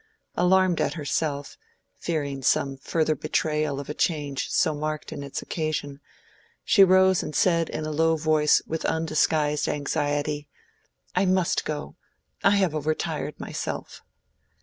[0.33, 5.99] Alarmed at herself—fearing some further betrayal of a change so marked in its occasion,
[6.63, 10.47] she rose and said in a low voice with undisguised anxiety,
[11.13, 11.97] "I must go;
[12.43, 14.01] I have overtired myself."